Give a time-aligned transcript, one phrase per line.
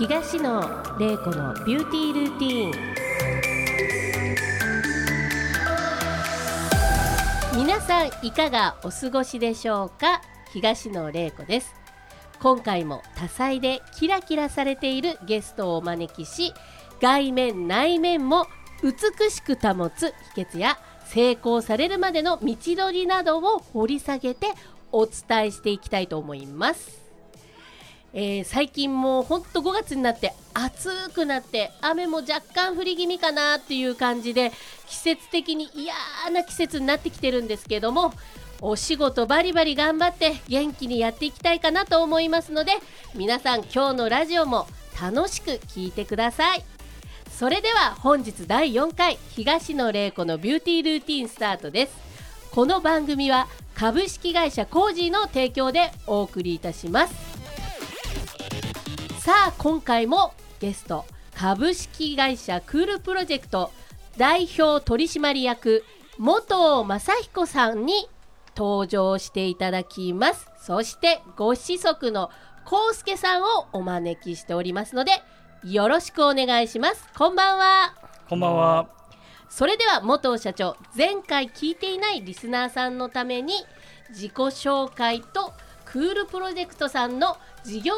[0.00, 0.62] 東野
[0.98, 2.74] 玲子のビューティールーティー
[7.54, 7.58] ン。
[7.58, 10.22] 皆さんいかがお過ごしでしょうか？
[10.54, 11.74] 東野玲子です。
[12.40, 16.54] 今回も多彩でキラキラされているゲストをお招きし
[17.02, 18.46] 外面内面も
[18.82, 24.46] 美しく保つ秘訣や成功されるまでの道のりなどを掘り下げて
[24.92, 26.99] お伝えしていきたいと思います、
[28.12, 34.52] えー最近もうほんと5月になって暑くなって雨も若干降り気味かなっていう感じで
[34.88, 35.94] 季節的に嫌
[36.32, 38.12] な季節になってきてるんですけども
[38.60, 42.72] お仕事バリバリ頑張って元気にやっていきたいかなと思いますので
[43.14, 44.66] 皆さん今日のラジオも
[45.00, 46.64] 楽しく聞いてください。
[47.30, 51.96] それでは本日第4回東野玲子のビューティールーティンスタートです。
[52.50, 57.29] この番組は株式会社コージーの提供でお送りいたします。
[59.30, 63.70] さあ今回もゲスト株式会社クールプロジェクト
[64.16, 65.84] 代表取締役
[66.18, 68.08] 元正彦さんに
[68.56, 70.48] 登場していただきます。
[70.60, 72.32] そしてご子息の
[72.64, 75.12] 康介さんをお招きしておりますので
[75.62, 77.06] よろしくお願いします。
[77.16, 77.94] こんばんは。
[78.28, 78.88] こんばんは。
[79.48, 83.54] それでは元社長前回聞いていないリスナーさんのために
[84.08, 85.52] 自己紹介と
[85.84, 87.96] クールプロジェクトさんの事業内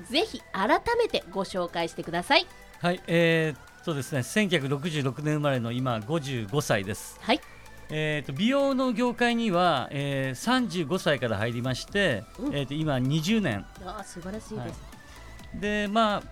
[0.00, 2.46] 容をぜひ改めてご紹介してください。
[2.80, 7.18] はい、えー、っとですね、1966年生まれの今55歳です。
[7.20, 7.40] はい。
[7.90, 12.54] えー、っと美容の業界には、えー、35歳から入りまして、うん。
[12.54, 13.64] えー、っと今20年。
[13.84, 14.72] あー素晴らしいです、はい。
[15.60, 16.22] でまあ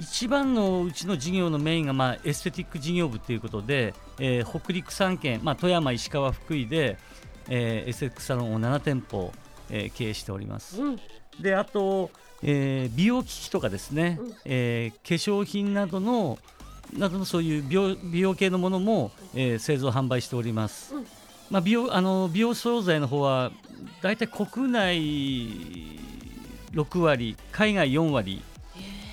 [0.00, 6.98] 一番のうちの事業のメインが、まあ、エステティック事業部ということで、えー北陸3県、まあ、富山、石川、福井で、
[7.48, 9.32] えー、エステティックサロンを7店舗、
[9.70, 10.82] えー経営しております。
[10.82, 11.00] うん
[11.40, 12.10] であと、
[12.42, 14.34] えー美容機器とかですね、うん。
[14.44, 16.38] えー化粧品などの
[16.92, 20.94] などのそういう美容美容系のものも、えー製造販売しております。
[20.94, 21.06] うん。
[21.50, 23.52] まあ、美容あの美容商材の方は
[24.02, 24.98] 大体国内
[26.72, 28.42] 6割海外4割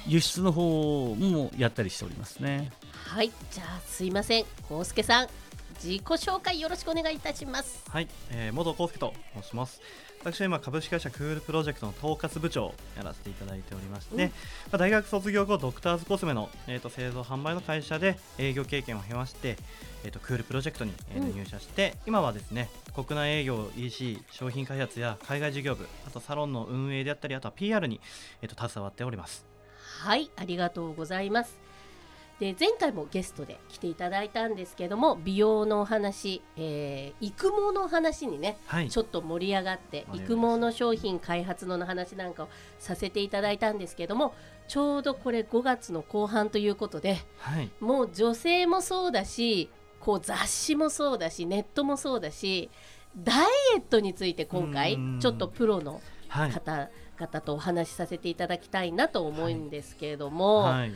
[0.08, 2.72] 輸出の方もやったりしておりますね。
[2.94, 3.32] はい。
[3.52, 4.46] じゃあすいません。
[4.70, 5.28] 康介さん
[5.84, 7.84] 自己紹介よろしくお願いいたします。
[7.90, 9.82] はい、えー、元康介と申します。
[10.24, 14.22] 私は今株式会社クールプロジェクトの統括部長をやらせていただいておりまして、うん。
[14.22, 14.30] ま
[14.74, 19.58] あ、大学卒業後ドクターズコスメの、えー、と製造販売の会社で営業経験を経まして、
[20.04, 21.36] えー、とクールプロジェクトに、えーうん。
[21.36, 28.00] 入社して今はですね国内営業 EC 商品開発や海外事業部あとサロンの運営であったりあとは PR に、
[28.42, 29.46] えー、と携わっております。
[30.02, 31.71] はいありがとうございます
[32.42, 44.34] で前回もゲストで来ていただいたんですけども美容のお話、えー育毛の話にねはい、ちょっと盛り上がって育毛の商品開発の話なんかをさせていただいたんですけども
[44.68, 49.70] ちょうどこれ5月の後半ということではい、もう女性もそうだし
[50.00, 52.72] こう雑誌もそうだしネットもそうだし
[53.16, 55.20] ダイエットについて今回うん。
[55.20, 60.94] ちょっとプロのはい、方々とお話しさせていただきたいなと思うんですけれども、はい、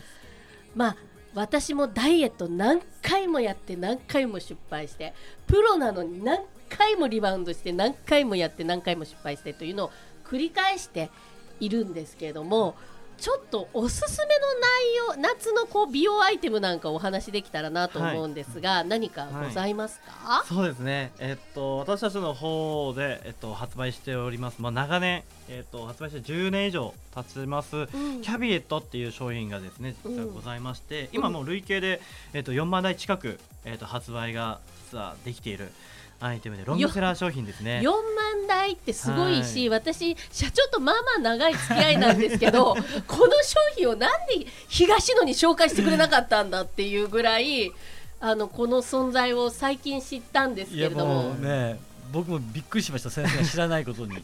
[0.74, 0.98] まあ
[1.36, 5.14] 私もダイエット何回もやって何回も失敗して
[5.46, 9.92] プロなのに何回もリバウンドして何回もやって何回も失敗してというのを
[10.24, 11.12] 繰り返して
[11.60, 12.76] いるんですけれども
[13.18, 27.88] ちょっとおすすめの内容夏のこう美容アイテムなんかお話できたらなと思うんですが、何かございますか、そうですね、えっと、私たちの方で、えっと、発売しております、まあ、長年、えっと、発売して10年以上経ちます、うん。
[28.22, 30.34] キャビエットっていう商品がですね実はうん。
[30.34, 32.02] ございまして、今もう累計で、
[32.34, 35.72] えっと、4万台近く、えっと、発売が実はできている
[36.20, 37.82] アイテムでロングセラー商品ですね。
[37.84, 37.92] 4。
[38.36, 42.76] 万台ってすごいし、私社長とまあまあ長い付き合いなんですけど
[43.08, 47.72] この商品をなんで東野に紹介してくれなかったんだっていうぐらい
[48.20, 51.24] あのこの存在を最近知ったんですけれども。
[51.24, 51.80] もうね
[52.12, 53.10] 僕もびっくりしました。
[53.10, 54.16] 先生が知らないことに。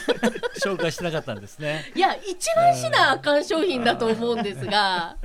[0.62, 1.90] 紹介してなかったんですね。
[1.94, 5.16] いや一番しなあかん商品だと思うんですが。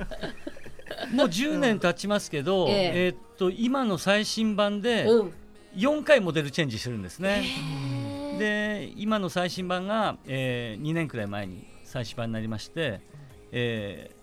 [1.12, 2.92] もう10年経ちますけど、ええ。
[2.94, 5.32] えーっと今の最新版でうん
[5.76, 7.44] 4回モデルチェンジしてるんですね、
[8.38, 13.00] で今の最新版が、え2年くらい前に最新版になりまして、
[13.52, 14.19] えー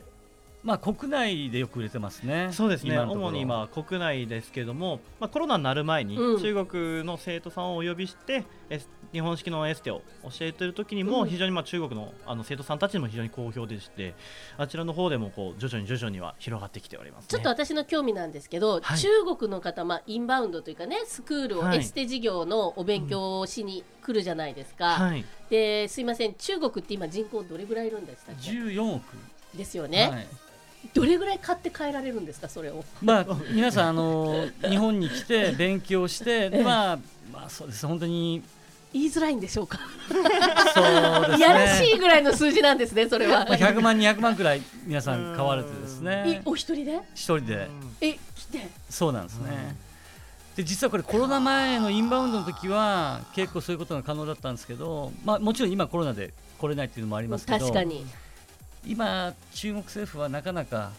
[0.64, 2.50] まあ、国内でよく売れてますね。
[2.52, 2.98] そうですね。
[2.98, 6.42] 主に今国内ですけども、まあ、コロナになる前にうん。
[6.42, 11.30] 中国の生徒さんをお呼びして、エス日本式のエステを教えている時にもうん。
[11.30, 14.14] 非常にまあ中国のあの生徒さんたちにも非常に好評でして
[14.58, 19.00] あちらの方でもこう徐々に徐々には広がってきております、ね、ちょっと私の興味なんですけど、はい。
[19.00, 19.08] 中
[19.38, 21.78] 国の方、まあ、インバウンドというかねスクールを、はい。
[21.78, 25.24] エステ事業のお勉強をしに来るじゃないですか、はい。
[25.50, 29.04] ですいません中国って今人口どれぐらいいるんでしたっけ？14億。
[29.56, 30.28] ですよね、はい
[30.94, 32.84] どれぐらい買って帰られるんですかそれを？
[33.02, 37.00] まあ、皆さんあの日本に来て勉強して、えまあ、
[37.32, 37.86] まあそうです。
[37.86, 38.44] 本当に。
[38.94, 39.80] 言いづらいんでしょうか、
[40.10, 41.38] そうですね。
[41.38, 43.46] いやらしいぐらいの数字なんですねそれは。
[43.46, 47.02] まあ、100万200万くらい皆さん買われてですいねお一人で？
[47.14, 47.70] 一人で。
[48.00, 48.70] え来て？
[48.90, 49.76] そうなんですね、
[50.56, 58.06] で実はこれコロナ前のインバウンドの時は結構そういうことが可能だったんですけど、まあ、もちろん今コロナで来れないっていうのもありますけど確かに
[58.88, 60.92] 今中国政府はなかなか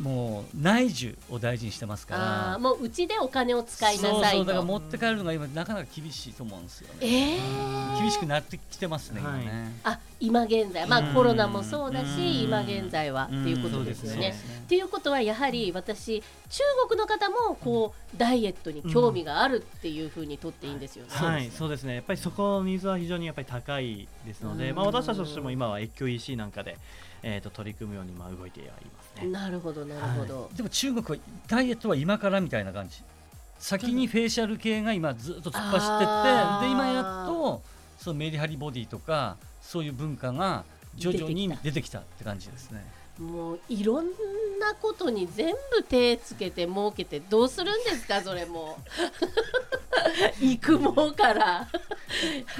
[0.00, 2.58] もう内需を大事にしてますから。
[2.58, 4.28] もううちでお金を使いなさいと。
[4.30, 6.94] そうだから持って帰るのが今なかなか厳しいと思うんですよね。
[7.02, 9.42] えー、厳しくなってきてますね、はい。
[9.42, 10.86] 今ねあ今現在。
[10.86, 11.14] まあうん。
[11.14, 12.06] コロナもそうだうん。
[12.06, 13.24] し今現在は。
[13.24, 14.34] っていうことですよね。
[14.64, 21.10] っていうことはやはり私中国の方もこうダイエットに興味があるっていうふうにとっていいんですよね。
[21.10, 21.94] はい、そうですね。
[21.94, 24.76] やっぱりそこのニーズは非常にやっぱり高いですので、うん。
[24.76, 26.76] まあ私たちとしても今は越境 EC なんかで
[27.22, 29.26] えっ、と取り組むようにまあ動いてはいますね。
[29.28, 30.50] なるほどなるほど。
[30.56, 33.02] でも中国はダイエットは今からみたいな感じ。
[33.58, 37.62] 先にフェイシャル系が今ずっと突っ走ってってで今やっと
[37.98, 40.64] そのメリハリボディとかそういう文化が
[40.94, 42.84] 徐々に出てきたって感じですね。
[43.18, 44.04] もういろん
[44.60, 48.78] なことに全部手つけて儲けてどうするんですかそれも。
[50.40, 51.68] 育毛から。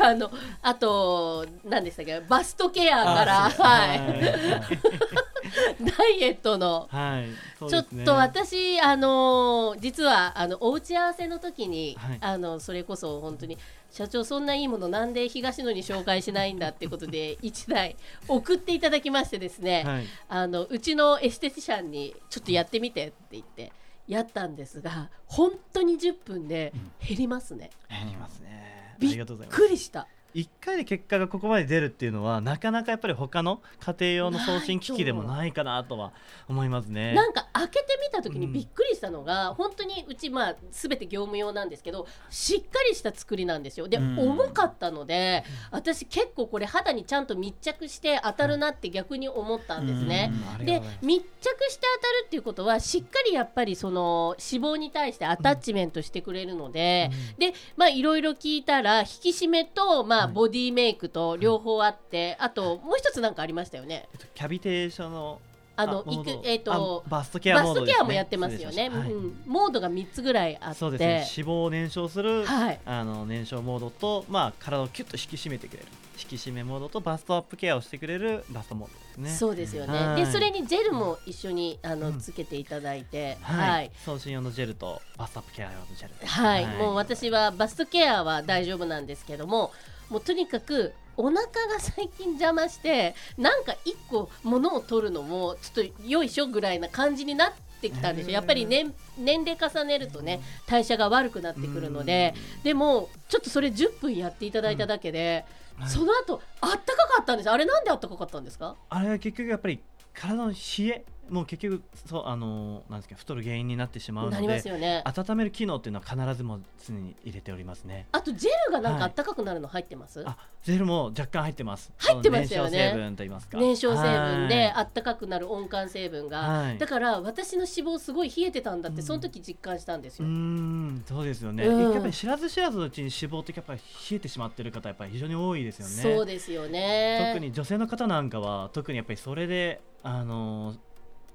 [0.01, 0.31] あの
[0.63, 3.51] あと何でしたっけバストケアから。
[3.51, 5.26] はい
[5.81, 6.89] ダイエットの。
[6.91, 12.19] はい、そうちょっと私、あのー実はあのお打ち合わせの時に、はい。
[12.21, 13.59] あのそれこそ本当に
[13.91, 17.97] 社長そんないいものなんで東野に紹介しないんだってことで 1台
[18.29, 23.73] 送っていただきましてですね、はい、あのうちのエステティシャンにちょっとやってみてって言って
[24.07, 26.73] やったんですが本当に10分で
[27.07, 28.95] 減りますね、やりますね。
[28.97, 29.27] あびっ。
[29.49, 30.07] くりした
[30.37, 36.13] 一回で結果がここまで出るっていうのはなかなかやっぱり他の家庭用の送信機器でもないかなとは
[36.47, 37.15] 思いますね。
[37.17, 38.53] なんか開けてみた時にうん。
[38.53, 43.89] びっくりしたのが、本当にうちまあ全て業務用なんですけどしっかりした作りなんですよ。
[43.89, 44.19] で、うん。
[44.19, 50.31] 重かったので私結構これ肌にちゃんと密着して当たるなって逆に思ったんですね。
[50.61, 50.67] うん。
[50.67, 64.09] で密着して当たるっていうことはしっかりやっぱりその脂肪に対してアタッチメントしてくれるので、でまあいろいろ聞いたら引き締めとまあボディメイクと両方あって、あともう一つなんかありましたよね。
[64.13, 65.41] えっとキャビテーションの
[65.79, 68.89] あのいくえっ、とあバストケアバストケアもやってますよね。
[68.89, 71.15] はいうん、モードが3つぐらいあって、そうですね。
[71.37, 72.81] 脂肪を燃焼する、はい。
[72.87, 75.87] あの燃焼モードと、まあ、体をキュッと引き締めてくれる
[76.19, 79.31] 引き締めモードとバストアップケアをしてくれるバストモードですね。
[79.31, 79.99] そうですよね。
[79.99, 83.91] はいでそれにジェルも一緒にあの、うんつけていただいて、はい、はい。
[84.05, 89.73] 送信用のジェルとバストアップケア用のジェルですはい、もう私はバストケアは大丈夫なんですけども
[90.11, 91.51] もうとにかくお腹が
[91.81, 98.35] 最近邪魔してなんか一個物を取るのもちょっとよいしょぐらいな感じになってきたんですよ。
[98.35, 102.35] やっぱり年年齢重ねるとね代謝が悪くなってくるので。
[102.65, 105.45] でもちょっとそれ10分やっていただいただけで、
[105.79, 105.89] はい。
[105.89, 107.51] その後あったかかったんです。
[107.51, 108.77] あれなんであったかかったんですか？
[108.91, 109.81] あれは結局やっぱり
[110.13, 110.57] 体の冷
[110.87, 118.07] えもう結局そうあのなんですか太る原因になってしまうのなりまですよね温める機能っていうのは必ずも常に入れておりますね。
[118.13, 121.93] あとジェルがなんかはいあったかくなるの入ってます、あジェルも若干入ってます。
[121.99, 123.59] 入ってますよね燃焼成分と言いますか。
[123.59, 130.29] 燃焼成分ではいあったかくなる温感成分が、はいだから私の脂肪すごい冷えてたんだって、うんその時実感したんですよ。
[130.29, 133.81] んそうですよね、うんやっぱり知らず知らずのうちに脂肪ってやっぱり
[134.11, 137.33] 冷えてしまってる方やっぱり非常に多いですよねそうですよね。
[137.35, 140.79] 特に女性の方なんかは特にやっぱりそれであのー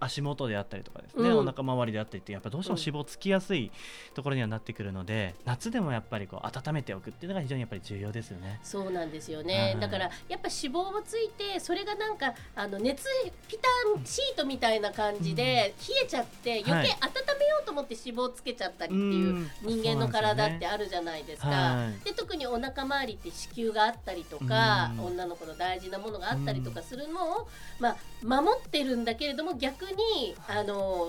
[0.01, 1.37] 足元であったりとかですね、うん。
[1.37, 3.71] お腹周りであったりってやっぱどうしても脂肪つきやすい
[4.13, 8.59] ところにはなってくるので、夏でもやっぱりこう温めておくっていうのが非常にやっぱり重要ですよね。
[8.63, 9.79] そうなんですよはねい。
[9.79, 13.05] だからやっぱ脂肪もついてそれがなんかあの熱
[13.47, 13.67] ピタ
[13.99, 21.47] ンシートみたいな感じで冷えちゃって余計温めようと思って脂肪つけちゃったりっていう人間の体ってあるじゃないですか。
[21.49, 22.05] はい。
[22.05, 25.11] で特にお腹周りって子宮があったりとか、うん。
[25.11, 27.47] 女の子の大事なものがあったりとかするのを、
[27.79, 29.90] まあ、守ってるんだけれども逆に
[30.47, 31.07] あの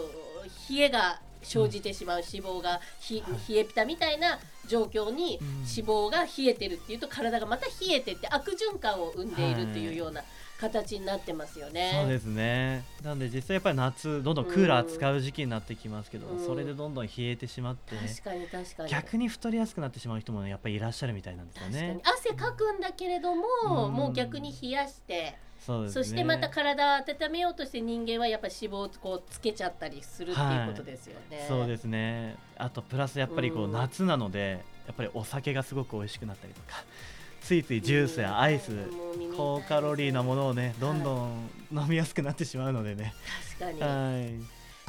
[0.71, 5.49] 冷えが生じてしまう脂肪がひ冷えピタみたいな状況にうん。
[5.59, 10.23] 脂肪が冷えてるっていうと体がまた冷えてって悪循環を生んでいるっていうような
[10.61, 11.91] 形になってますよね。
[11.93, 12.85] そうですね。
[13.03, 16.47] なので実際やっぱり夏どんどんクーラー使う時期になってきますけど、うん。
[16.47, 18.91] それでどんどん冷えてしまって、確かに確かに。
[18.91, 22.01] 逆に太りやすくなってしまう人もやっぱりいらっしゃるみたいなんですよね。
[22.05, 23.43] 汗かくんだけれども、
[23.89, 23.93] うん。
[23.93, 26.05] もう逆に冷やしてそうですね。
[26.05, 31.45] そしてまた体を温めようとして人間はやっぱ脂肪をこうつけちゃったりするっていうことですよね。
[31.49, 32.37] そうですね。
[32.57, 33.73] あとプラスやっぱりこううん。
[33.73, 36.83] 夏なのでやっぱりお酒がすごく美味しくなったりとか
[37.41, 38.71] ついついジュースやアイス
[39.37, 43.15] 高カロリーなものをねどんどん飲みやすくなってしまうのでね。
[43.59, 43.81] 確かに。
[43.81, 44.21] は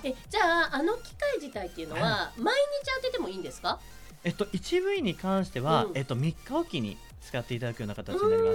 [0.03, 0.09] い。
[0.09, 2.59] えじゃああの機械自体っていうのは毎日
[2.97, 3.79] 当ててもいいんですか？
[4.23, 5.97] えっと一部位に関しては、うん。
[5.97, 8.53] えっと3日おきに使っていただくような形になりま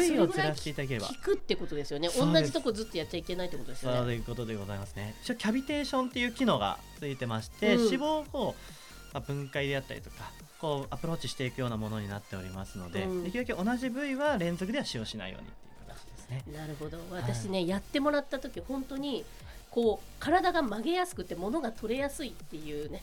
[0.00, 0.12] す。
[0.12, 1.06] 部をずらしていただければ。
[1.06, 2.08] 効くってことですよね。
[2.08, 5.14] 同じとこずっとやっちゃいけないってことですよそうねいうことでございますね。
[5.22, 7.84] 一応キャビテーションっていう機能がついてまして、うん。
[7.86, 10.16] 脂肪をこう、まあ、分解であったりとか
[10.60, 13.24] こうアプローチしていくようなものになっておりますので、うん。
[13.24, 16.44] できるだけ同じ部位は連続では使用しないようにっていう形ですね。
[16.56, 16.98] なるほど。
[17.10, 19.24] 私ね、やってもらった時本当に
[19.70, 23.02] こう体が曲げやすくて物が取れやすいっていうね。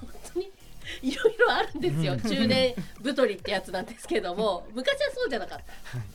[0.00, 0.50] 本当に
[1.02, 2.14] いろいろあるんですよ。
[2.14, 2.20] うん。
[2.20, 4.66] 中年太りってやつなんですけども。
[4.72, 5.64] 昔はそうじゃなかった。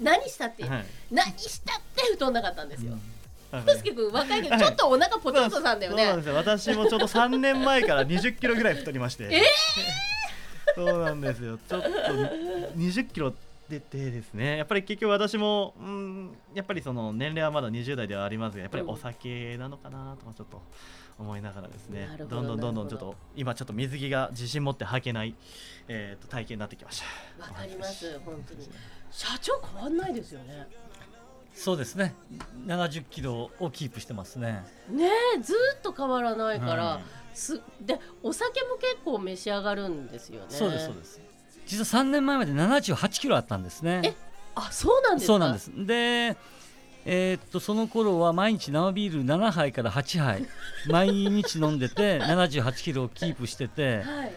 [0.02, 0.86] 何したって、はい。
[1.12, 2.94] 何したって太んなかったんですよ。
[2.94, 3.18] うん。
[3.64, 6.36] コスケ君若いけどちょっとお腹ポテトさんだよね、そうなんですよ。
[6.36, 9.30] 私もちょうど3年前から20キロぐらい太りまして。
[9.32, 9.44] え
[10.76, 11.58] そうなんですよ。
[11.58, 20.62] ちょっと20キロ出てですねやっぱり結局私もうんやっぱりその年齢はまだ20代ではありますがやっぱりお酒なのかなとかちょっと
[21.20, 25.36] 思いながらですねなるほどどんどんどんどんちょっと今ちょっと水着が自信持って履けない、
[25.88, 27.02] えー、と体型になってきまし
[27.38, 27.44] た。
[27.44, 28.70] わかります本当に。
[29.12, 30.68] 社長変わんないですよね。
[31.54, 32.14] そうですね。
[32.68, 34.64] 70キロをキープしてますね。
[34.92, 37.04] ねえずーっと変わらないから、はい。
[37.36, 40.46] すでお酒も結構召し上がるんですよね。
[40.50, 41.22] そうですそうです
[41.68, 44.02] 実は3年前まで78キロあったんですね。
[44.04, 44.14] え
[44.56, 45.34] あそうなんですか？
[45.34, 45.72] そうなんです。
[45.76, 46.36] で
[47.10, 50.46] えーっとその頃は毎日生ビール7杯から8杯
[50.90, 54.32] 毎日飲んでて78キロをキープしててはい。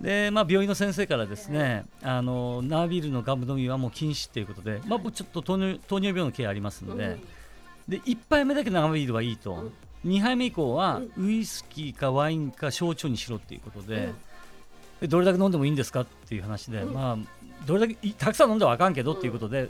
[0.00, 7.28] で、まあ、病院の先生からですねあの生ビールのガム飲みはもう禁止ということで、まあ、僕ちょっと糖尿糖尿病の経緯ありますので,、うん
[7.88, 9.72] で1杯目だけ生ビールはいいと、
[10.04, 10.12] うん。
[10.12, 14.12] 2杯目以降はうウイスキーかワインか焼酎にしろっていうことで
[15.06, 16.00] どれだけ飲んでもいいんですか？
[16.00, 16.94] っていう話で、うん。
[16.94, 17.16] まあ、
[17.66, 19.68] どれだけいたくさん飲んではあかんけどっていうことで、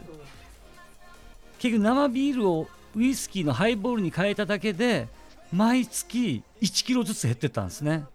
[1.59, 5.07] 結局生ビールをウイスキーのハイボールに変えただけで
[5.53, 8.05] 毎月1キロずつ減ってったんですね。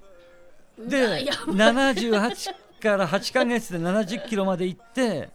[0.78, 1.56] でやばい。
[1.56, 5.30] 78から8ヶ月で70キロまで行って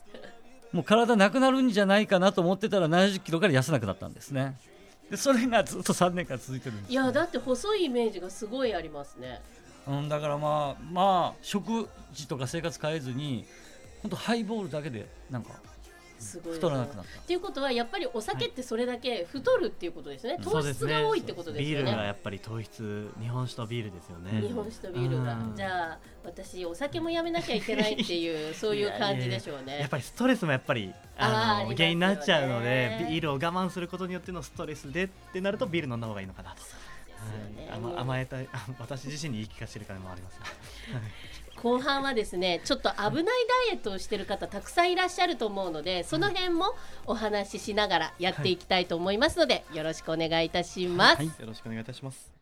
[0.72, 4.58] もう体なくなるんじゃないかなと思ってたら70キロから痩せなくなったんですね。
[5.10, 9.42] でそれがずっと3年間続いてるんですいやだって細いイメージがすごいありますね
[9.90, 13.46] うん、だからまあまあ食事とか生活変えずに
[14.02, 15.54] 本当ハイボールだけでなんか
[16.20, 21.92] すごい太らなくなっっていうことはやっぱりお酒ってそれだけ太るっていうことですね、うん糖質が多いってことですビーよね。
[21.92, 24.42] ルがやっぱり糖質日本酒とビールですよね。
[24.42, 25.34] 日本酒とビールが。
[25.34, 25.56] うん。
[25.56, 29.80] じゃあ私お酒もやめなきゃいけないっていう そういう感じでしょうね。
[29.80, 31.76] やっぱりストレスもやっぱりあのりますよね。
[31.76, 36.62] 原因になっちゃうのでビールを我慢することによってのストレスでってなるとビール飲んだ方がいいのかなと、
[37.20, 37.88] ですよはいね。
[37.88, 40.40] もう甘甘えたいあ 私自身に言い聞かせてる感もあります、
[41.56, 43.26] 後半はですねちょっと危ないダイ
[43.72, 51.28] エットをしてる方たくさんいらっしゃると思うのでその辺もお話ししながらやっていきたいと思いますので、よろしくお願いいたします、はい。
[51.28, 52.40] よろしくお願いいたします。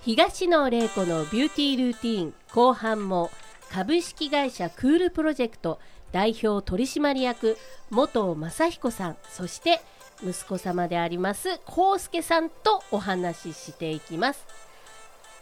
[0.00, 3.30] 東野玲子のビューティールーティーン後半も
[3.70, 5.78] 株式会社クールプロジェクト
[6.12, 7.58] 代表取締役
[7.90, 9.82] 元正彦さんそして
[10.24, 14.46] 息子様であります康介さんとお話ししていきます。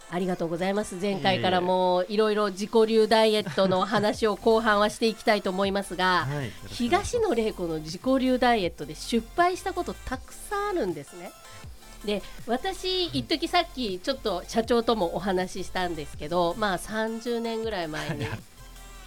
[0.09, 0.97] ありがとうございます。
[1.01, 11.33] 前回からもいろいろ自己流ダイエットの話を後半はしていきたいと思いますが、はい東野玲子の自己流ダイエットで失敗したことたくさんあるんですね。
[12.05, 18.27] で私一時さっきちょっと社長ともお話ししたんですけどまあ30年ぐらい前に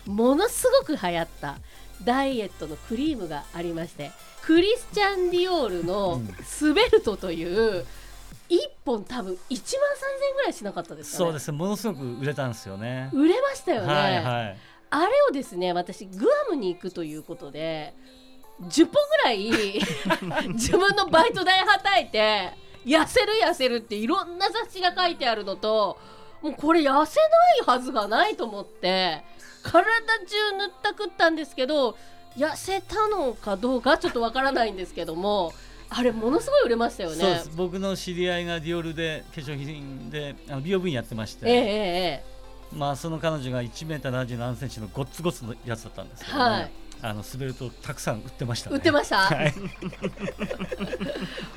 [0.06, 1.58] ものすごく流行った
[2.04, 7.86] ダイエットのクリームがありましてクリスチャン・ディオールのスベルトという
[8.50, 11.26] 1本多分1万3000円ぐらいしなかったですかね。
[11.26, 11.52] そうです。
[11.52, 13.12] ねものすごく売れたんですよね。
[13.14, 14.58] 売れましたよね、はいはい。
[14.90, 17.94] あれをですね私グアムに行くということで
[18.64, 22.54] 10本ぐらい 自分のバイト代はたいて
[22.86, 25.98] 痩せる痩せるっていろんな雑誌が書いてあるのと
[26.42, 27.06] もうこれ痩せない
[27.66, 29.24] はずがないと思って
[29.64, 29.84] 体
[30.26, 31.98] 中塗ったくったんですけど
[32.38, 35.54] 痩せたのかどうかちょっとわからないんですけども
[35.90, 37.16] あれものすごい売れましたよね。
[37.16, 37.52] そうです。
[37.56, 42.24] 僕の知り合いがディオールで化粧品であの美容部員やってまして、えええええ
[42.72, 46.44] まあその彼女が1メーター77センチのごっつごつのやつだったんですけど、ね。
[46.44, 46.72] はい。
[47.02, 48.78] あの滑るとたくさん売ってましたえね。
[48.78, 49.54] 売ってました、 はい、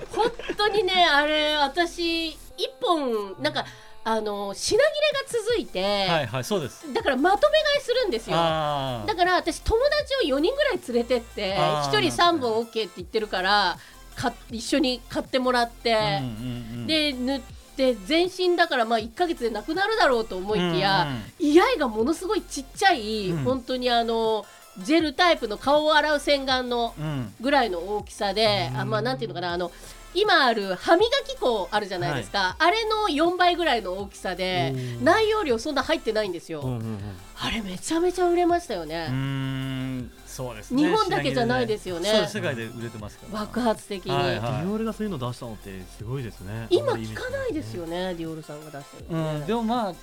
[0.08, 3.66] 本当にねあれ私一本なんか
[4.04, 6.92] あの品切れが続いて、はいはいそうです。
[6.92, 8.36] だからまとめ買いするんですよ。
[8.36, 13.78] あだから私友達を4人ぐらい連れてってあー1人3本 OK って言ってるから
[14.16, 17.40] か一緒に買ってもらって、あ、うんうんうん、で塗っ
[17.76, 23.44] で全身だからまあ1ヶ月でなくなるだろうと思いきや、居合がものすごいちっちゃい、うん。
[23.44, 24.44] 本当にあの
[24.78, 27.04] ジェルタイプの顔を洗う洗顔のうん。
[27.04, 29.72] うんぐらいの大きさで、あまあなんていうのかなあの
[30.14, 36.98] 今ある歯磨き粉あるじゃないですか、あれの4倍ぐらいの大きさで内容量そんな入ってないんですよ、うんうんうん。
[37.40, 40.82] あれめちゃめちゃ売れましたよね、んそうですね。
[40.82, 42.10] 日本だけじゃないですよね。
[42.10, 43.40] そう世界で売れてますから。
[43.40, 44.34] 爆発的に、はいはい。
[44.34, 46.66] ディオールがそういうの出したのってすごいですね。
[46.70, 49.94] 今聞かないですよねディオールさんが出してるうん、でもまあ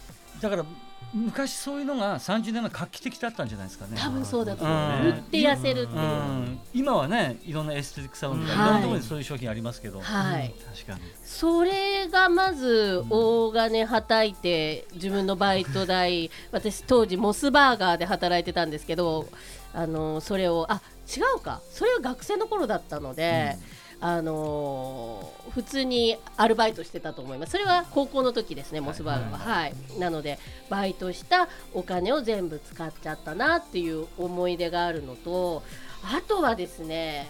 [0.41, 0.65] だから
[1.13, 3.97] 昔そういうのが30年前画期的だったんじゃないですかね。
[3.97, 5.03] 多分そうだと思う、うん。
[5.05, 5.99] 塗って痩せるっていう。
[5.99, 8.69] う、ん、今はねいろんなエステティックサロンとか、はい。
[8.69, 10.99] い、ろんなところにそういう商品ありますけど、はい、確かに。
[11.23, 19.27] それがまず大金はたいて自分のバイト代 私当時モスバーガーで働いてたんですけど
[19.73, 21.61] あのそれをあ違うか。
[21.71, 23.57] それは学生の頃だったので、
[24.01, 27.51] あの普通にアルバイトしてたと思います。
[27.51, 29.37] それは高校の時ですねモスバーガーは。
[29.37, 30.39] はい、なので
[30.69, 35.63] バイトしたお金を全部使っちゃったなっていう思い出があるのと
[36.03, 37.29] あとはですね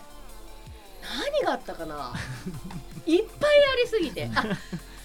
[1.01, 2.13] 何があったかな。
[3.07, 4.29] いっぱいありすぎて。
[4.35, 4.43] あ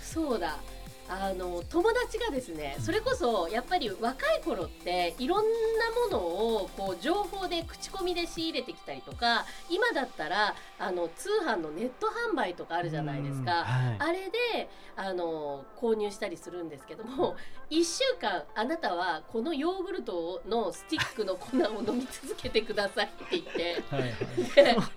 [0.03, 0.59] そうだ
[1.09, 13.65] あの友達がですねそれこそやっぱり若い頃っていろんなものをこう情報で口コミで仕入れてきたりとか今だったらあの通販のネット販売とかあるじゃないですか。
[13.65, 13.97] はい。
[13.99, 17.37] あれであの購入したりするんですけども
[17.71, 23.83] 1週間あなたはこのヨーグルトのスティックの粉を飲み続けてくださいって言って。
[23.91, 24.91] はい そう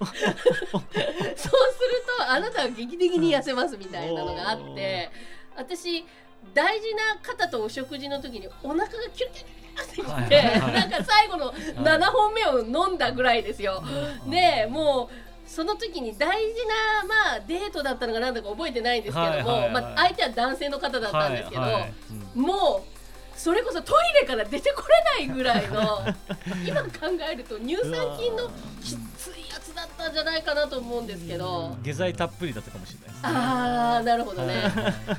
[1.36, 5.10] するとあなたは劇的に痩せますみたいなのがあって
[5.58, 6.06] 私
[6.54, 13.84] 大事な方とお食事の時にお腹がキュッキュッキュッってきて、なんか最後の7本目を飲んだぐらいですよ。
[14.30, 21.32] でもうその時に大事な、まあ、デートだったのかなんだか覚えてないんですけども、まあ、相手は男性の方だったん。
[21.32, 21.62] ですけど、
[22.36, 22.97] もう
[23.38, 24.84] それこそトイレから出てこ
[25.20, 26.00] れないぐらいの
[26.66, 26.90] 今考
[27.32, 28.50] えると乳酸菌の
[28.84, 31.78] きついやつだったんじゃないかなと思うんですけど。
[31.84, 33.22] 下剤たっぷりだったかもしれないですね。
[33.24, 34.64] あーなるほどね。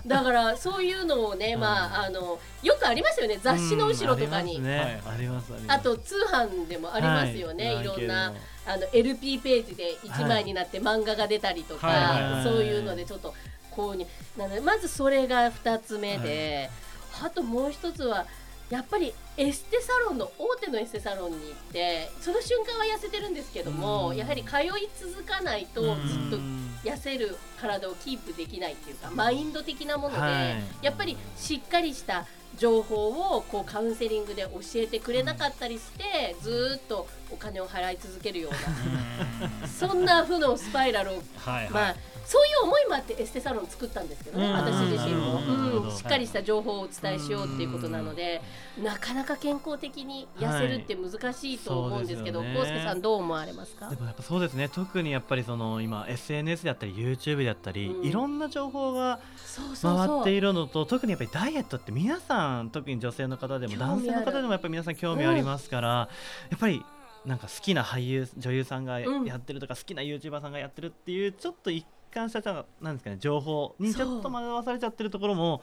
[0.05, 3.39] だからそういうのをね、まあ、あのよくありますよね。
[3.41, 5.69] 雑誌の後ろとかに、うんありますね。
[5.69, 7.85] はいあと通販でもありますよね、、はい。
[7.85, 8.33] ろんな
[8.67, 11.97] あの LP ページで1枚になって漫画が出たりとか、はい。
[11.97, 12.33] はい。
[12.33, 12.43] はい。
[12.43, 13.33] そういうのでちょっと
[13.71, 14.05] 購入。
[14.37, 16.71] なのでまずそれが2つ目で、
[17.23, 18.27] あともう一つは
[18.71, 24.17] やっぱりエステサロンの大手のエステサロンに行ってその瞬間は痩せてるんですけども、うん。
[24.17, 25.95] やはり通い続かないとずっ
[26.31, 26.37] と
[26.85, 30.85] 痩せる体をキープできないっていうかマインド的なもので、はい。
[30.85, 32.27] やっぱりしっかりした
[32.59, 39.69] 情報をこうカウンセリングで教えてくれなかったりしてずーっとお金を払い続けるような。
[39.69, 41.71] そんな負のスパイラルを、はいはい。
[41.71, 41.95] まあ、
[42.25, 44.53] そういう思いもあってエステサロン作ったんですけどねうん。
[44.55, 45.41] 私自身も、
[45.85, 48.41] うん、しっかりした情報をお伝えしようっていうことなので
[48.83, 52.49] なかなか健康的に痩せるって難しいと思うんですけどはい。
[52.49, 53.89] ね介さんどう思われますか？
[53.91, 54.69] でもやっぱそうですね。
[54.69, 58.05] 特にやっぱりその今 SNS であったり YouTube であったり、うん。
[58.07, 59.21] いろんな情報が
[59.83, 65.89] 回っているのと特にやっぱりダイエットって皆さん特に女性の方でも男性の方でもやっぱり皆さん興味ありますから、
[66.51, 66.85] やっぱり
[67.25, 69.25] なんか好きな俳優女優さんがうん。
[69.25, 75.63] やってるとか、好きな YouTuber さんがやってるっていうちょっと一貫したなんですかね情報にちょっと惑わされちゃってるところも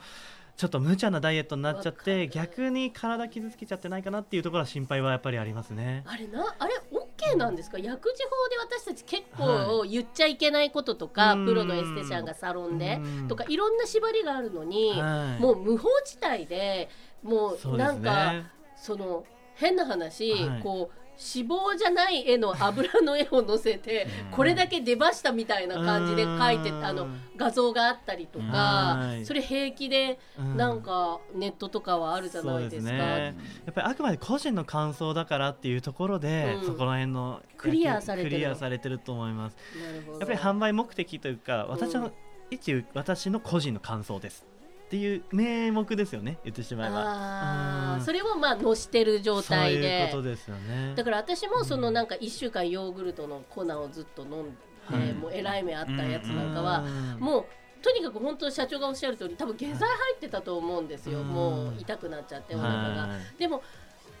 [0.56, 6.02] ちょっと無茶なダイエットになっちゃって逆に体傷つけちゃってないかなっていうところは心配はやっぱりありますね。
[6.06, 6.56] あれな？
[6.58, 7.78] あれ？OK なんですか？
[7.78, 11.46] 薬事法で私たち結構は言っちゃいけないこととか、うん。
[11.46, 13.28] プロのエステシャンがサロンでうん。
[13.28, 15.42] とかいろんな縛りがあるのに、はい。
[15.42, 16.88] もう無法地帯で
[17.22, 18.46] もそうなんかね。
[18.76, 19.24] その
[19.56, 20.62] 変な話、はい。
[20.62, 29.24] こう脂肪じゃない絵の油の絵を載せてこれだけ出ましたみたいな感じで描いてうんあの画像があったりとかはい。
[29.24, 30.56] それ平気でうん。
[30.56, 32.80] なんかネットとかはあるじゃないですか。
[32.80, 33.34] すね。
[33.64, 36.66] やっぱりあくまで個人の感想だからっていうところで、うん。
[36.66, 39.56] そこら辺のクリアされてるクリアされてると思います。
[39.80, 40.18] なるほど。
[40.18, 42.12] やっぱり販売目的というか私の、うん。
[42.50, 44.46] 一私の個人の感想です
[44.86, 46.96] っていう名目ですよね言ってしまえば。
[46.96, 47.06] うん。
[47.06, 50.94] あーそれをまあのしてる状態そういうでことですよね。
[50.94, 51.94] だから私もそのうん。
[51.94, 55.12] なんか1週間ヨーグルトの粉をずっと飲んで、はい。
[55.12, 57.44] もうえらい目あったやつなんかは、うんもう
[57.82, 61.26] とにかく本当社長がおっしゃる通り多分下剤入ってたと思うんですよ、うん。
[61.26, 63.38] もう痛くなっちゃってお腹が、はい。
[63.38, 63.62] でも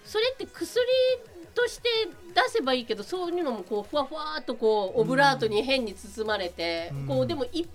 [0.04, 0.84] それって薬
[1.54, 1.88] として
[2.34, 7.06] 出せばいいけどそういうのもこうふわふわっとこうオブラートに変に包まれて、うん。
[7.06, 7.70] こうでも一般の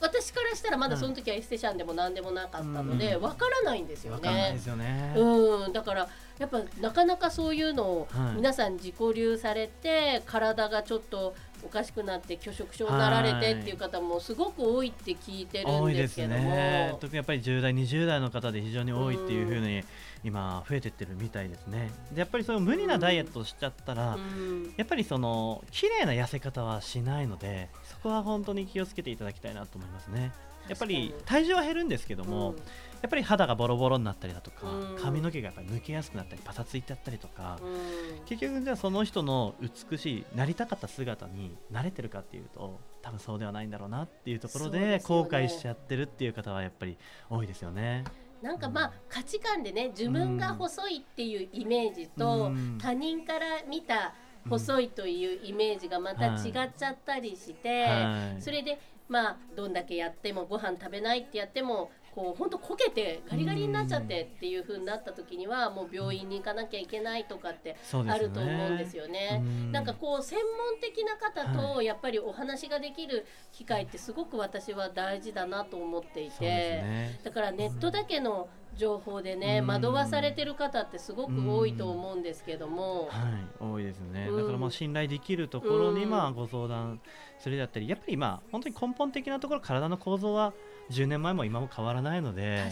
[0.00, 4.62] 私からしたらまだその時はエステシャンでも何でもなかったのでわからないんですよわかんないねで。
[4.62, 6.08] すよね、うん、だから
[6.38, 8.36] やっぱなかなかそういうのをはい。
[8.36, 11.34] 皆さん自己流されて体がちょっと
[11.64, 16.94] おかしくなって拒食症になられてっていう方もすごく多いって聞いてるんですけども、ね。
[17.00, 19.82] 特にやっぱり10代20代の方で非常に多いっていうふうに
[20.22, 21.90] 今増えてってるみたいですね。
[22.12, 24.72] でやっぱりその無理なダイエットをしちゃったら、うん。
[24.76, 27.68] やっぱりその綺麗な痩せ方はしないので
[28.02, 30.32] そこは本当に気をつけていただきたいなと思いますね。
[30.68, 32.54] やっぱり体重は減るんですけどにも、
[33.00, 34.96] やっぱり肌がボロボロになったりだとか、うん。
[35.00, 37.72] 髪の毛がやっぱり抜けやすくなったりパサついてあったりとか、うん。
[37.72, 37.78] うん
[38.26, 46.98] 結局じゃあその人の美しいなりたかった姿に慣れてるかっていうと多分そうではないんだろうなっていうところで後悔しちゃってるっていう方はやっぱり
[47.30, 48.04] 多いですよね。
[48.42, 52.78] なんかまあ価値観でね自分が細いっていうイメージとうん。
[52.78, 54.14] 他人から見た
[54.48, 58.42] 細いというイメージがまた違っちゃったりして、はい。
[58.42, 69.40] それでまあどんだけやってもご飯食べないってやってもこう本当こけてガリガリになっちゃってっていう風になった時にはもう病院に行かなきゃいけないとかってあると思うんですよね。
[69.40, 69.72] うん。
[69.72, 77.20] なんかこう専門的な方はとやっぱりお話ができる機会ってすごく私は大事だなと思っていて、ね。
[77.22, 79.66] だからネットだけの情報でね、うん。
[79.66, 84.36] 惑わされてる方ってすごく多いと思うんですけども、はい、多いですね、うん。
[84.38, 86.10] だからまあ信頼できるところにうん。
[86.10, 87.00] まあご相談
[87.38, 90.54] するだったり、やっぱりまあ本当に根本的なところ、体の構造は
[90.90, 92.62] 10年前も今も変わらないので、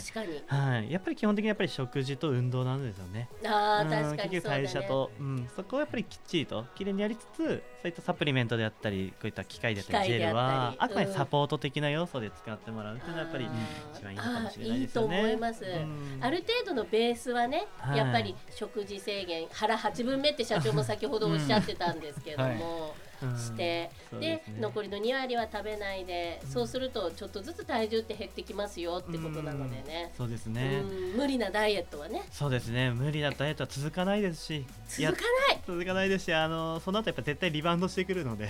[0.47, 3.29] はい、やっぱり基本的にやっぱり食事と運動なんですよね。
[3.45, 4.23] あ確かにそうだね。
[4.23, 7.43] 結局代謝と、うん、そこをやっぱりきっちりときれいにやりつつそ
[7.85, 10.39] ういったサプリメントであったりこういった機械であったりジェル機械で
[10.79, 13.49] あくまでうんサポート的な要素で使ってもらうというのはやっぱり
[13.95, 15.19] 一番いいのかもしれないあーいいとですよね。
[15.19, 16.25] 思います、うん。
[16.25, 24.61] ある程度のベースはね、はいやっぱり食事制限腹8分目って社長も先ほどおっしゃってたんですけども、うんして、うですね。
[24.61, 30.55] 残りの2割は食べないで、そうするとちょっとずつ体重って減ってきますよってことなのでね、そうですうん。
[30.55, 30.83] ね。
[31.17, 32.23] 無理なダイエットはね。
[32.31, 32.91] そうですね。
[32.91, 34.67] 無理なダイエットは続かないですし。
[34.99, 35.61] や続かない。
[35.67, 38.49] 続かないですしあのその後やっぱ絶対リバウンドしてくるので。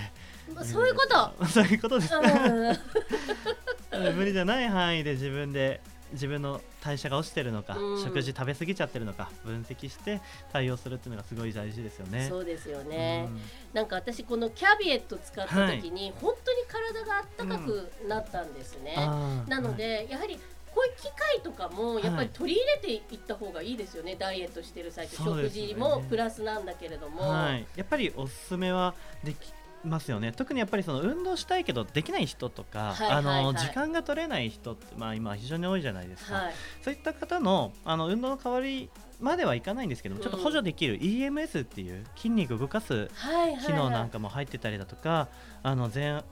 [0.63, 2.13] そういうこと、と そういうことです。
[2.15, 2.19] う
[2.73, 2.77] ん
[4.15, 5.81] 無理じゃない範囲で自分で
[6.13, 8.03] 自分の代謝が落ちてるのか、うん。
[8.03, 12.27] 食事食べ過ぎちゃってるのか分析して対応するっていうのがすごい大事ですよね。
[12.29, 13.41] そうですよね、うん。
[13.73, 20.39] なんか私このキャビエット使った時に、本当に体があったかくなったんですね、あーなので、やはり
[20.73, 25.49] こういう機械とかもやっぱり取り入れていった方がいいですよね、ダイエットしてる最中、ね。
[25.49, 28.93] 事もプラスなんだけれども、はい、やっぱりおすすめは
[29.23, 29.51] でき
[29.83, 30.31] ますよね。
[30.31, 33.39] 特にやっぱりその運動したいけどできない人とか、はいはいはい。
[33.39, 40.23] あの時間が取れない人って、まあ、今非常に多いじゃないですか、はい、そういった方のあの運動の代わりまではいかないんですけども、うん。
[40.23, 45.27] ちょっと補助できる EMS っていう筋肉を動かすはいはい機能なんかも入ってたりだとか、
[45.63, 46.23] あの前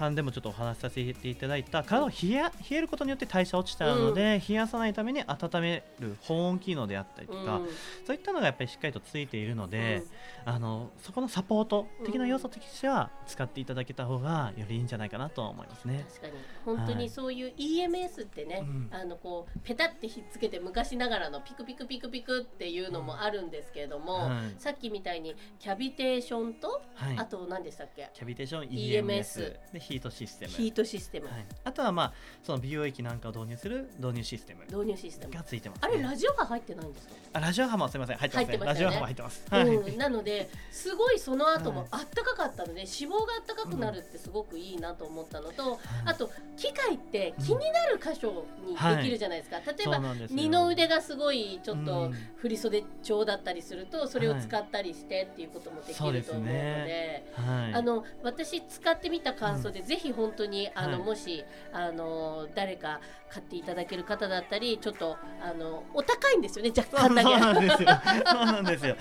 [0.00, 7.68] 半でもちょっとお話しさせていただいた体を冷や冷えることによって代謝落ちちゃうので、冷やさないために温める保温機能であったりとか、うん。
[8.06, 10.02] そういったのがやっぱりしっかりとついているので、
[10.44, 16.06] あのそこのサポート的な要素としては使っていただけた方がよりいいんじゃないかなと思いますね。
[16.08, 16.32] 確かに。
[16.64, 18.88] 本当にそういう EMS ってね、うん。
[18.90, 24.60] あのこうペタってひっつけて昔ながらのピクピクピクピクっていうのもあるんですけれども、はい。
[24.60, 27.18] さっきみたいにキャビテーションと、はい。
[27.18, 28.08] あと何でしたっけ？
[28.14, 32.12] キャビテーション EMS EMS でヒートシステム、ヒートシステム、はい、あとはまあ
[32.44, 35.32] その美容液なんかを導入する導入システム導入システム。
[35.32, 37.14] がついてます、あれラジオ波入ってないんですか？
[37.32, 38.16] あラジオ波もすみません。
[38.18, 39.66] 入ってますラジオ波も入ってます、はい。
[39.66, 41.88] うん、なのですごいその後もはい。
[41.90, 50.36] あったかかったので脂肪があったかくなるってすごくいいなと思ったのと、あと機械って気になる箇所にできるじゃないですか、例えばそうなんですよ。
[50.36, 52.14] 二の腕がすごいちょっとうん。
[52.36, 56.52] 振り袖調だったりするとそれを使ったりしてっていうこともできると思うので。
[56.52, 57.24] ね。
[57.34, 57.74] はい。
[57.74, 61.02] あの私使ってみた感想で、ぜひ本当にあの、はい。
[61.02, 63.00] もしあの誰か
[63.32, 67.40] 買っていただける方だったりちょっとあのお高いんですよね若そうそう干だけ。
[67.40, 67.88] なんですよ。
[68.26, 68.96] そうなんですよ。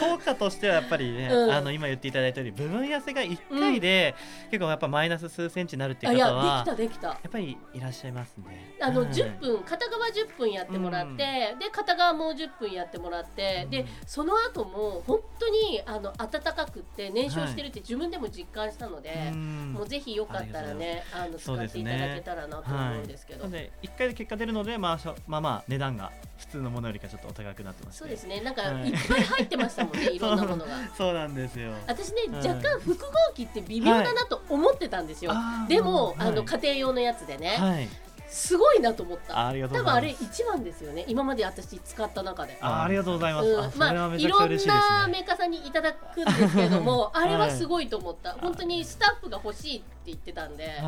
[0.00, 4.14] 効果としてはやっぱりね、うんあの今言っていただいたように部分痩せが1回で、
[4.50, 8.74] 結構やっぱマイナス数センチになるっていう方はできたできたやっぱりいらっしゃいますね。
[8.80, 11.10] あのはい10分片側10分やってもらって、
[11.52, 23.48] うんで片側もう10分やってもらって、うんでその後も本当にあの暖かくって燃焼してるって自分でも実感したので、うんもうぜひよかったらねあの使っていただけたらなと思うんですけど。
[23.68, 30.72] なので1回で結果出るので、まあ、まあまあ値段が普通のものよりかちょっとお高くなってましてそうですねなんかはいいっぱい入ってましたもんね、 い、ろんなものが。
[30.96, 31.72] そうなんですよ。
[31.86, 35.32] 私ね、はい若干複合機って微妙だなと思ってたんですよ。
[35.34, 37.88] あーでも、はいあの家庭用のやつでね、はい。
[38.28, 39.38] すごいなと思った。
[39.38, 40.22] あありがとう多分あございます。
[40.22, 41.04] れ一番ですよね。
[41.08, 42.58] 今まで私使った中で。
[42.60, 43.58] あありがとうございます。
[43.58, 44.58] あうん、まあめちゃくちゃいろん。
[44.58, 48.32] なメーカーさんにいただくんですけれども、 あれははいすごいと思った。
[48.34, 50.78] 本当にスタッフが欲しいって言ってたんで、はい。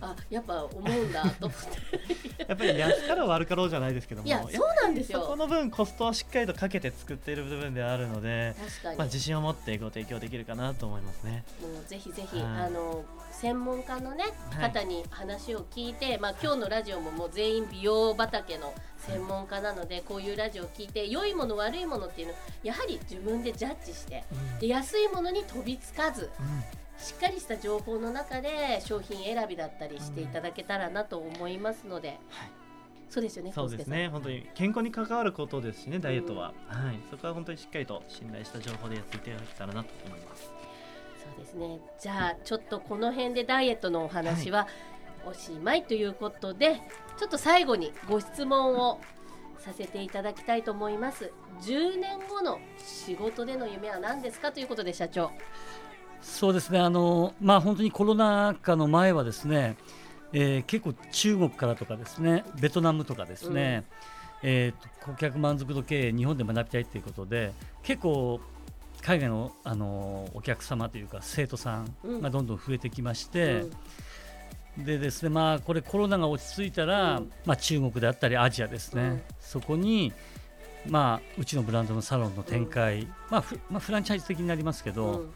[0.00, 2.44] あやっぱ思うんだと思って。
[2.48, 4.26] やっぱり安かろう悪かろうじゃないですけども。
[4.26, 4.50] いやそう
[4.82, 5.20] なんですよ。
[5.20, 11.44] そこの分コストはしっかりとかけて作っている部分ではあるので、確かに、まあ、自信を持ってご提供できるかなと思いますね。
[11.60, 12.44] もうぜひぜひ、はい。
[12.64, 24.24] あの専門家のねはい方に話を聞いて、まあ今日のラジオももう全員美容畑の専門家なのでこういうラジオを聞いて良いもの悪いものっていうのやはり自分でジャッジして
[24.60, 26.30] で安いものに飛びつかず
[26.98, 32.18] しっかりした情報の中で商品選びだったりしていただけたらなと思いますので、
[33.10, 34.08] そうですよねそうですね。
[34.08, 40.44] 本当に健康に関わることですしねダイエットは、はい、そこは本当にしっかりと信頼した情報でやっていただけたらなと思います。
[40.44, 41.80] そうですね。
[42.00, 44.66] じゃあちょっとこの辺でダイエットのお話は
[45.26, 46.80] おしまいということで、
[47.18, 49.00] ちょっと最後にご質問を
[49.58, 51.32] させていただきたいと思います。
[51.62, 55.30] 10年後の仕事での夢は何ですかということで社長
[56.24, 56.80] そうですね。
[56.80, 59.76] あの、まあ、本当にコロナ禍の前はですね、
[60.32, 63.84] えー結構中国からとかですねベトナムとかですね、
[64.42, 67.52] えーと顧客満足度経営日本で学びたいということで
[67.84, 68.40] 結構
[69.00, 72.22] 海外の、あのお客様というか生徒さんうん。
[72.22, 73.64] がどんどん増えてきまして、
[74.78, 74.84] うん。
[74.84, 77.32] でですねまあこれコロナが落ち着いたら、うん。
[77.44, 79.22] まあ、中国であったりアジアですね、うん。
[79.40, 80.12] そこに
[80.88, 85.34] まあうちのブランドのサロンの展開、まあフまあ、フランチャイズ的になりますけど、うん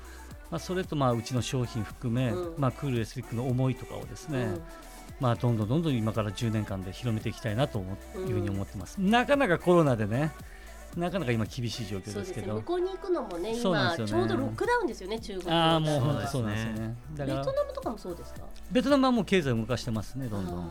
[0.50, 2.60] まあ、それとまあうちの商品含め、うん。
[2.60, 4.62] まあ、クールエスリックの思いとかをですね、うん。
[5.20, 7.82] まあ、どんどんどんどん今から10年間で広めていきたいなとい
[8.24, 10.32] うふうに思ってます、なかなかコロナでね
[10.96, 12.54] なかなか今厳しい状況ですけど。
[12.54, 14.24] 向こうに行くのもねそうなんですよね。
[14.24, 16.96] 今ちょうどロックダウンですよね中国ああもうそうですね本当そうなんですよね。
[17.16, 18.40] だベトナムとかもそうですか？
[18.70, 20.70] ベトナムはもう経済を動かしてますねどんどあん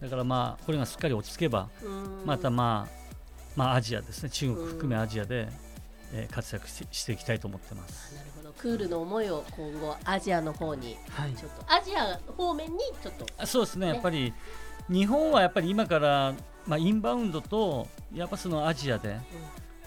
[0.00, 1.68] だからまあこれがすっかり落ち着けば
[2.24, 3.06] またまあ
[3.56, 4.30] まあアジアですね。
[4.30, 5.48] 中国含めアジアで、
[6.12, 8.14] えー活躍ししていきたいと思ってます。
[8.14, 11.34] なるほどクールの思いを今後アジアの方にはい。
[11.34, 13.86] ちょっとアジア方面にちょっとあそうですね。
[13.88, 13.92] ね。
[13.94, 14.32] やっぱり
[14.88, 16.34] 日本はやっぱり今から、
[16.66, 19.18] まあ、インバウンドとやっぱそのアジアで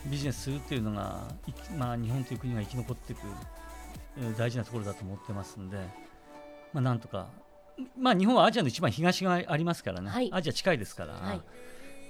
[0.06, 3.22] ビジネスするっていうのが、いまあ、日本という国が生き残っていく
[4.18, 5.78] えー大事なところだと思ってますんで、
[6.74, 7.30] まあ、なんとか、
[7.98, 10.30] まあ、日本はアジアの一番東がありますからね、はい。
[10.34, 11.42] アジア近いですから、はい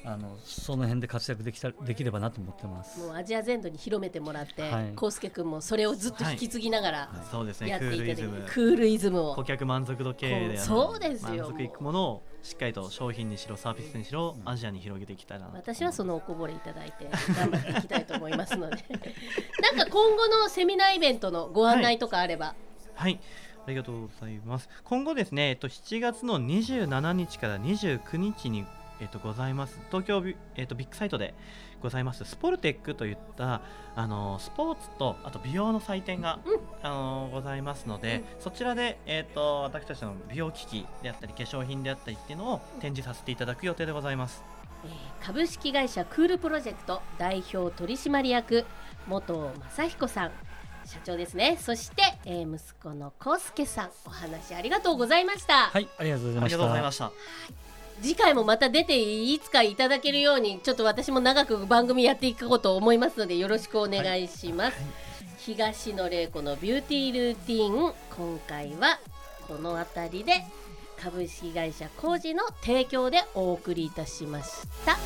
[0.06, 3.00] あのその辺で活躍できたできればなと思ってます。
[3.00, 4.94] もうアジア全土に広めてもらって、はい。
[4.96, 7.70] コウスケ君もそれをずっと引き継ぎながらそうですね。
[7.70, 9.36] やっクていただいて、ールイズムクールイズムを。
[9.36, 11.46] 顧客満足度経営でそうですよ。
[11.46, 18.78] 満足いくものをしっかりと商品にしろサービスにしろアジアに広げていきたいな私はそのおこぼれいただいて頑張っていきたいと思いますので
[19.62, 22.56] なんか今後のセミナーイベントのご案内とかあれば、
[22.96, 23.20] はい
[23.66, 28.66] ありがとうございます今後ですね、えっと、7月の27日から29日に、
[29.02, 29.80] えっと、ございます。
[29.88, 31.34] 東京ビ,、えっと、ビッグサイトで
[31.82, 32.26] ございます。
[32.26, 33.62] スポルテックといった
[33.96, 36.40] あのスポーツとあと美容の祭典が、
[36.82, 44.44] あのございますので、そちらで、えっと、私たちの美容機器であったり化粧品であったりっていうのを展示させていただく予定でございます。
[44.86, 44.92] えー
[45.26, 48.66] 株式会社クールプロジェクト代表取締役
[49.08, 50.32] 元正彦さん。
[50.86, 51.58] 社長ですね。
[51.60, 53.90] そして、えー息子のコウスケさん。
[54.06, 57.12] お話ありがとうございました、はい、ありがとうございました。
[58.02, 64.78] 次回もまた出ていつかいただけるようにちょっと私も長く番組やっていこうと思いますのでよろしくお願いします、
[65.40, 69.00] 東野玲子のビューティールーティン今回は
[69.48, 70.46] この辺りで
[71.02, 74.98] 株式会社コージの提供でお送りいたしました。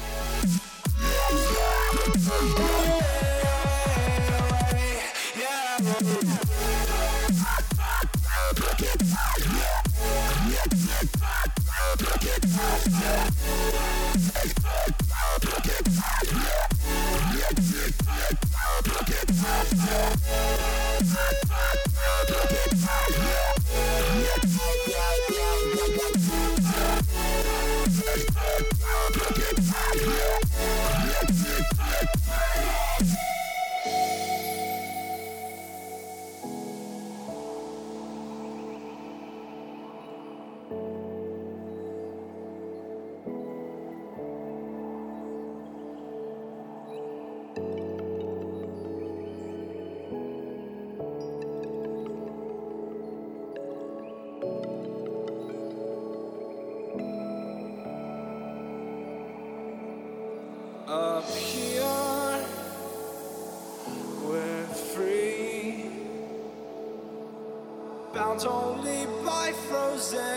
[68.46, 70.33] Only by frozen